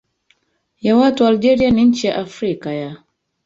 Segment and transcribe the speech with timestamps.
[0.81, 2.97] ya watu wa Algeria ni nchi ya Afrika ya